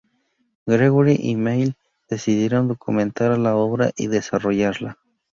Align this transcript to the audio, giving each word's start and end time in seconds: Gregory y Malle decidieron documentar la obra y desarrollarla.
Gregory 0.65 1.15
y 1.21 1.35
Malle 1.35 1.75
decidieron 2.09 2.67
documentar 2.67 3.37
la 3.37 3.55
obra 3.55 3.91
y 3.95 4.07
desarrollarla. 4.07 4.97